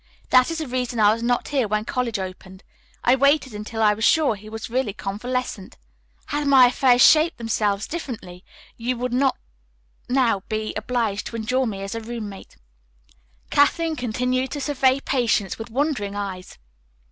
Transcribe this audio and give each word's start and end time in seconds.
That 0.31 0.49
is 0.49 0.57
the 0.57 0.65
reason 0.67 0.99
I 0.99 1.13
was 1.13 1.21
not 1.21 1.49
here 1.49 1.67
when 1.67 1.85
college 1.85 2.17
opened. 2.17 2.63
I 3.03 3.13
waited 3.15 3.53
until 3.53 3.83
I 3.83 3.93
was 3.93 4.03
sure 4.03 4.33
he 4.33 4.49
was 4.49 4.67
really 4.67 4.93
convalescent. 4.93 5.77
Had 6.25 6.47
my 6.47 6.65
affairs 6.65 7.03
shaped 7.05 7.37
themselves 7.37 7.85
differently, 7.85 8.43
you 8.77 8.97
would 8.97 9.13
not 9.13 9.37
now 10.09 10.39
be 10.49 10.73
obliged 10.75 11.27
to 11.27 11.35
endure 11.35 11.67
me 11.67 11.83
as 11.83 11.93
a 11.93 12.01
roommate." 12.01 12.57
Kathleen 13.51 13.95
continued 13.95 14.49
to 14.53 14.59
survey 14.61 14.99
Patience 15.01 15.59
with 15.59 15.69
wondering 15.69 16.15
eyes. 16.15 16.57